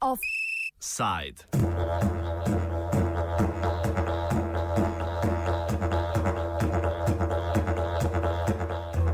[0.00, 1.44] Offside.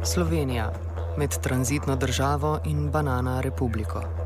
[0.04, 0.73] Slovenija
[1.18, 4.25] med tranzitno državo in banana republiko.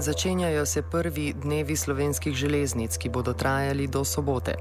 [0.00, 4.54] Začenjajo se prvi dnevi slovenskih železnic, ki bodo trajali do sobote.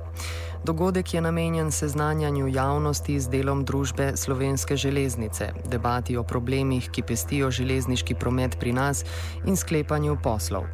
[0.63, 7.51] Dogodek je namenjen seznanjanju javnosti z delom družbe Slovenske železnice, debati o problemih, ki pestijo
[7.51, 9.05] železniški promet pri nas
[9.45, 10.67] in sklepanju poslov.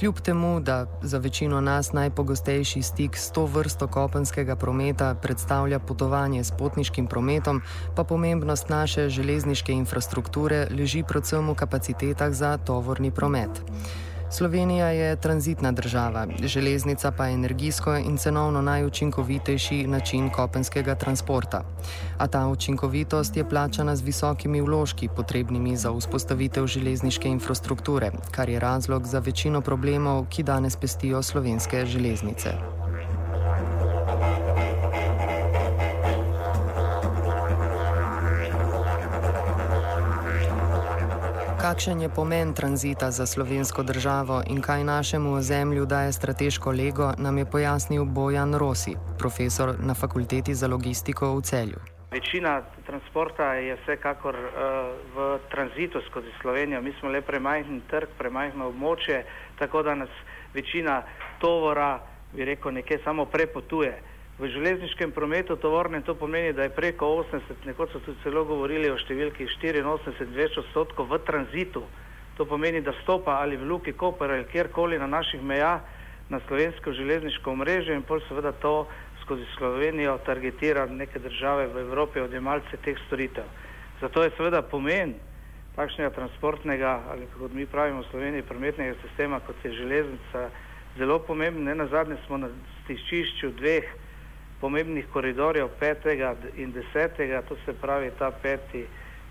[0.00, 6.44] Kljub temu, da za večino nas najpogostejši stik s to vrsto kopenskega prometa predstavlja potovanje
[6.44, 7.60] s potniškim prometom,
[7.96, 13.50] pa pomembnost naše železniške infrastrukture leži predvsem v kapacitetah za tovorni promet.
[14.32, 21.64] Slovenija je tranzitna država, železnica pa je energijsko in cenovno najučinkovitejši način kopenskega transporta.
[22.18, 28.60] A ta učinkovitost je plačana z visokimi vložki, potrebnimi za vzpostavitev železniške infrastrukture, kar je
[28.60, 32.54] razlog za večino problemov, ki danes pestijo slovenske železnice.
[41.70, 47.38] Kakšen je pomen tranzita za slovensko državo in kaj našemu ozemlju daje strateško lego, nam
[47.38, 51.78] je pojasnil Bojan Rosi, profesor na fakulteti za logistiko v celju.
[52.10, 54.50] Večina transporta je vsekakor uh,
[55.14, 56.82] v tranzitu skozi Slovenijo.
[56.82, 59.22] Mi smo le premajhen trg, premajhno območje,
[59.58, 60.10] tako da nas
[60.54, 61.02] večina
[61.38, 62.00] tovora,
[62.34, 63.94] bi rekel, nekje samo prepotuje.
[64.40, 68.88] V železniškem prometu tovornem to pomeni, da je preko 80, nekoč so tudi celo govorili
[68.88, 71.82] o številki 84 več odstotkov v tranzitu.
[72.40, 75.84] To pomeni, da stopa ali v Luki Koper ali kjerkoli na naših mejah
[76.32, 78.88] na slovensko železniško mrežo in pol seveda to
[79.20, 83.44] skozi Slovenijo targetira neke države v Evropi odjemalce teh storitev.
[84.00, 85.18] Zato je seveda pomen
[85.76, 90.48] takšnega transportnega ali kako mi pravimo v Sloveniji prometnega sistema kot je železnica
[90.96, 91.68] zelo pomemben.
[91.68, 92.48] Ne na zadnje smo na
[92.84, 93.99] stiščišču dveh
[94.60, 98.84] pomembnih koridorjev, petega in desetega, to se pravi ta peti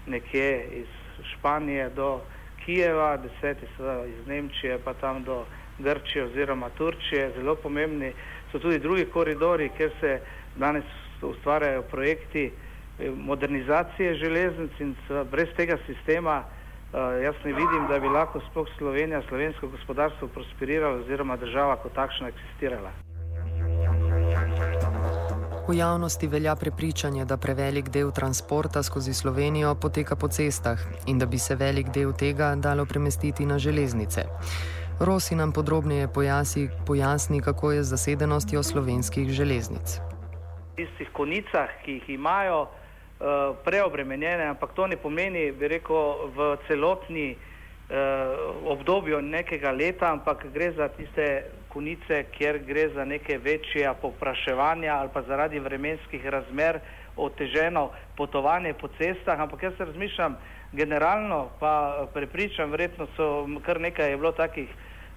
[0.08, 0.88] nekje iz
[1.34, 2.22] Španije do
[2.66, 5.46] Kijeva, deseti seveda iz Nemčije pa tam do
[5.80, 8.14] Grčije oziroma Turčije, zelo pomembni
[8.52, 10.20] so tudi drugi koridori, kjer se
[10.56, 10.84] danes
[11.22, 12.52] ustvarjajo projekti
[13.00, 14.96] eh, modernizacije železnic in
[15.32, 21.00] brez tega sistema uh, jaz ne vidim, da bi lahko sploh Slovenija, slovensko gospodarstvo prosperiralo
[21.00, 23.09] oziroma država kot takšna eksistirala.
[25.69, 31.25] V javnosti velja prepričanje, da prevelik del transporta skozi Slovenijo poteka po cestah in da
[31.25, 34.22] bi se velik del tega dalo premestiti na železnice.
[35.00, 40.02] Rosi nam podrobneje pojasni, pojasni kako je z zasedenostjo slovenskih železnic.
[40.74, 42.69] V tistih konicah, ki jih imajo uh,
[43.66, 47.36] preobremenjene, ampak to ne pomeni, bi rekel, v celotni
[48.66, 55.10] obdobju nekega leta, ampak gre za tiste konice, kjer gre za neke večje popraševanja ali
[55.14, 56.80] pa zaradi vremenskih razmer
[57.16, 60.38] oteženo potovanje po cestah, ampak jaz razmišljam
[60.72, 64.70] generalno, pa prepričam, verjetno so kar nekaj je bilo takih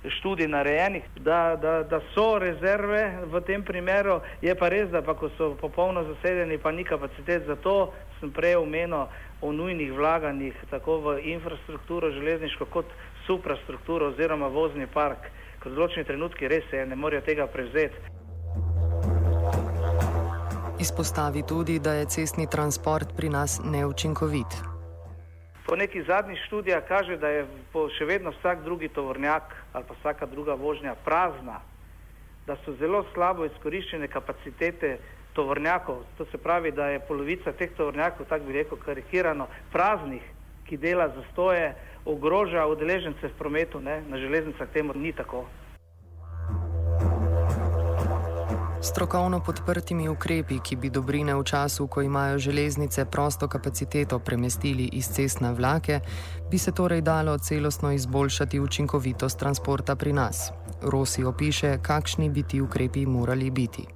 [0.09, 5.15] študij narejenih, da, da, da so rezerve v tem primeru, je pa res, da pa
[5.15, 9.07] ko so popolno zasedeni, pa ni kapacitet za to, sem prej omenil
[9.41, 12.87] o nujnih vlaganjih tako v infrastrukturo železniško kot
[13.27, 15.31] suprastrukturo oziroma vozni park
[15.63, 18.11] ker v določenih trenutkih res je, ne morejo tega prevzeti.
[20.83, 24.72] Izpostavi tudi, da je cestni transport pri nas neučinkovit.
[25.73, 27.47] Po neki zadnji študiji kaže, da je
[27.97, 31.63] še vedno vsak drugi tovornjak ali pa vsaka druga vožnja prazna,
[32.45, 34.99] da so zelo slabo izkoriščene kapacitete
[35.33, 36.03] tovornjakov.
[36.19, 40.29] To se pravi, da je polovica teh tovornjakov, tako bi rekel, karikirano, praznih,
[40.69, 41.73] ki dela zastoje
[42.05, 44.03] ogroža udeležence v prometu, ne?
[44.13, 45.47] na železnicah temu ni tako.
[48.85, 55.07] Strokovno podprtimi ukrepi, ki bi dobrine v času, ko imajo železnice prosto kapaciteto premestili iz
[55.07, 56.01] cest na vlake,
[56.51, 60.53] bi se torej dalo celostno izboljšati učinkovitost transporta pri nas.
[60.83, 63.87] Rosi opiše, kakšni bi ti ukrepi morali biti.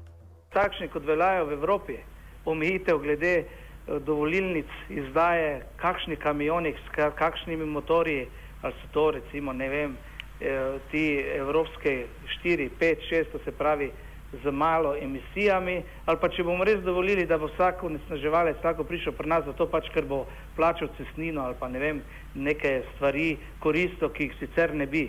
[0.54, 1.98] Takšni kot veljajo v Evropi,
[2.44, 3.44] omejitev glede
[3.86, 8.28] dovolilnic izdaje, kakšni kamioni, s kakšnimi motorji,
[8.62, 9.96] ali so to recimo, ne vem,
[10.40, 12.06] eh, ti evropske
[12.40, 13.90] 4, 5, 6, to se pravi
[14.32, 19.14] z malo emisijami, ali pa če bomo res dovolili, da bo vsak onesnaževalec tako prišel
[19.14, 20.24] pri nas, zato pač, ker bo
[20.56, 22.02] plačal cestnino ali pa ne vem,
[22.34, 25.06] neke stvari koristo, ki jih sicer ne bi.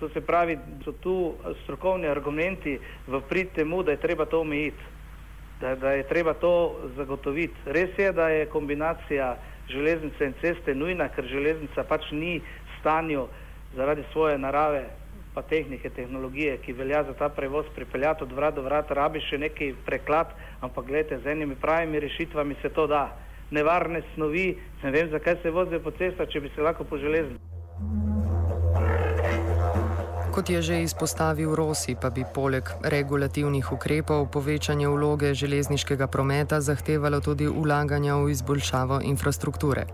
[0.00, 4.90] To se pravi, so tu strokovni argumenti v prid temu, da je treba to omejiti,
[5.60, 7.54] da, da je treba to zagotoviti.
[7.66, 9.36] Res je, da je kombinacija
[9.70, 13.28] železnice in ceste nujna, ker železnica pač ni v stanju
[13.76, 15.01] zaradi svoje narave
[15.34, 19.38] pa tehnike, tehnologije, ki velja za ta prevoz pripeljati od vrat do vrat, rabi še
[19.38, 23.06] neki preklad, ampak gledajte, z enimi pravimi rešitvami se to da.
[23.50, 27.52] Nevarne snovi, ne vem, zakaj se vozijo po cestah, če bi se lahko po železnici.
[30.32, 37.20] Kot je že izpostavil Rosi, pa bi poleg regulativnih ukrepov povečanje vloge železniškega prometa zahtevalo
[37.20, 39.84] tudi ulaganja v izboljšavo infrastrukture.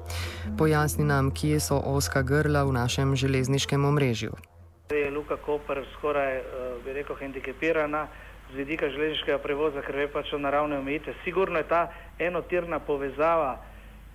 [0.59, 4.58] Pojasni nam, kje so oska grla v našem železniškem omrežju.
[4.89, 6.43] Je Luka Koper skoraj, eh,
[6.85, 8.07] bi rekel, hendikepirana
[8.53, 11.13] z vidika železniškega prevoza, ker ve pač o naravne omejitve.
[11.25, 13.59] Sigurno je ta enotirna povezava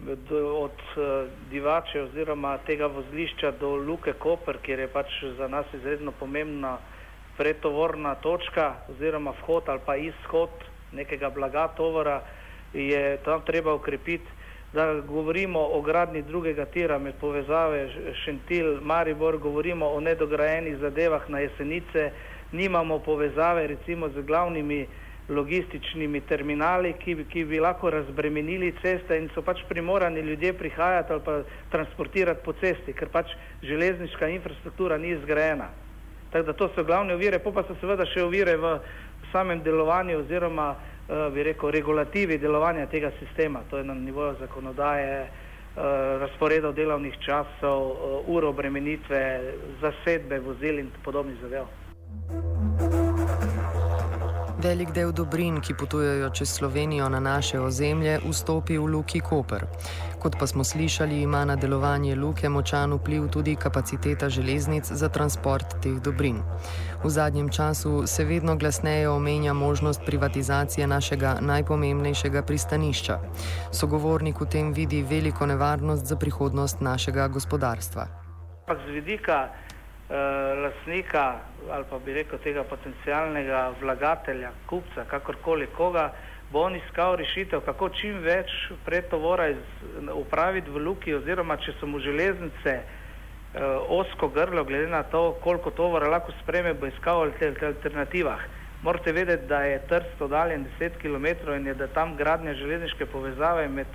[0.01, 6.11] od eh, Divače oziroma tega vozlišča do Luke Koper, kjer je pač za nas izredno
[6.11, 6.79] pomembna
[7.37, 10.49] pretovorna točka oziroma vhod ali pa izhod
[10.91, 12.23] nekega blaga tovora,
[12.73, 14.41] je tam treba ukrepiti
[14.73, 17.89] da govorimo o gradni drugega tira med povezave
[18.25, 22.11] Šentil, Maribor, govorimo o nedograjenih zadevah na jesenice,
[22.51, 24.87] nimamo povezave recimo z glavnimi
[25.29, 31.21] logističnimi terminali, ki ki bi lahko razbremenili ceste in so pač primorani ljudje prihajati ali
[31.25, 31.41] pa
[31.71, 33.31] transportirati po cesti, ker pač
[33.61, 35.69] železniška infrastruktura ni zgrajena.
[36.31, 38.79] Tako da to so glavne ovire, pa pa so seveda še ovire v
[39.33, 40.75] samem delovanju oziroma
[41.09, 45.29] Eh, bi rekel, regulativi delovanja tega sistema, to je na nivoju zakonodaje, eh,
[46.19, 49.41] razporedov delovnih časov, eh, uro obremenitve,
[49.81, 51.82] zasedbe vozil in podobnih zadev.
[54.63, 59.65] Velik del dobrin, ki potujejo čez Slovenijo na naše ozemlje, vstopi v Luki Koper.
[60.19, 65.75] Kot pa smo slišali, ima na delovanje luke močan vpliv tudi kapaciteta železnic za transport
[65.83, 66.39] teh dobrin.
[67.03, 73.19] V zadnjem času se vedno glasneje omenja možnost privatizacije našega najpomembnejšega pristanišča.
[73.71, 78.07] Sogovornik v tem vidi veliko nevarnost za prihodnost našega gospodarstva.
[78.67, 79.49] Z vidika
[80.09, 80.15] uh,
[80.63, 81.39] lasnika
[81.71, 86.11] ali pa bi rekel tega potencijalnega vlagatelja, kupca, kakorkoli koga,
[86.51, 88.51] bo on iskal rešitev, kako čim več
[88.85, 89.47] pretovora
[90.13, 95.71] upraviti v luki oziroma če so mu železnice uh, osko grlo, glede na to, koliko
[95.71, 98.43] tovora lahko spreme, bo iskal v alternativah.
[98.83, 103.69] Morate vedeti, da je Trst oddaljen 10 km in je da tam gradnja železniške povezave
[103.69, 103.87] med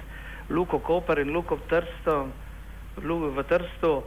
[0.48, 2.32] Luko Koper in Luko Trstom,
[2.96, 4.02] v Trstu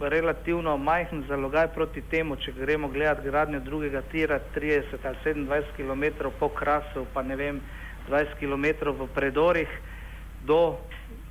[0.00, 6.30] relativno majhen zalogaj proti temu, če gremo gledati gradnjo drugega tira 30 ali 27 km
[6.38, 7.60] po krasu, pa ne vem,
[8.08, 9.68] 20 km v predorih
[10.46, 10.78] do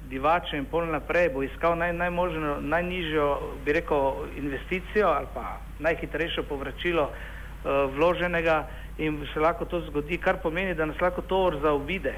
[0.09, 3.27] divače in pol naprej, bo iskal naj, najmožno, najnižjo,
[3.65, 8.67] bi rekel, investicijo ali pa najhitrejšo povračilo uh, vloženega
[8.97, 12.13] in se lahko to zgodi, kar pomeni, da nas lahko to zaobide.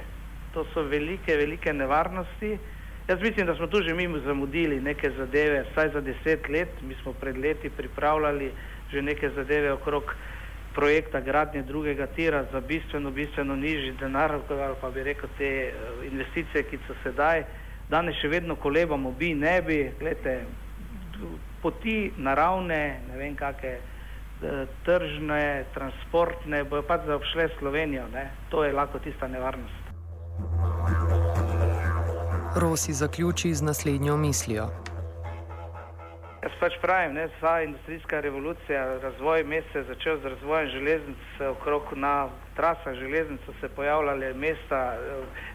[0.54, 2.58] To so velike, velike nevarnosti.
[3.08, 6.70] Jaz mislim, da smo tu že mi zamudili neke zadeve, vsaj za deset let.
[6.82, 8.52] Mi smo pred leti pripravljali
[8.92, 10.16] že neke zadeve okrog
[10.76, 15.74] projekta gradnje drugega tira za bistveno, bistveno nižji denar, ali pa bi rekel te eh,
[16.12, 17.44] investicije, ki so sedaj.
[17.90, 20.46] Danes še vedno kolebamo, bi, ne bi, gledajte,
[21.62, 23.78] poti naravne, ne vem kakšne,
[24.42, 28.30] eh, tržne, transportne, bojo pač zaobšle Slovenijo, ne?
[28.50, 29.83] to je lahko tista nevarnost.
[32.56, 34.68] Rosi zaključi z naslednjo mislijo.
[36.44, 41.18] Jaz pač pravim, da je industrijska revolucija, razvoj mesta je začel z razvojem železnic,
[41.52, 44.98] okrog na trasah železnic so se pojavljale mesta,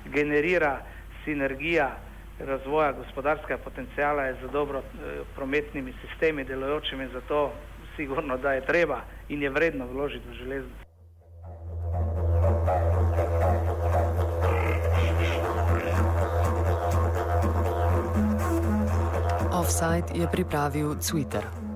[0.05, 0.79] generira
[1.25, 1.97] sinergija
[2.39, 7.53] razvoja gospodarskega potencijala je za dobro eh, prometnimi sistemi delujočimi, zato
[7.97, 10.89] sigurno, da je treba in je vredno vložiti v železnice.
[19.69, 21.68] Offside je pripravil Twitter.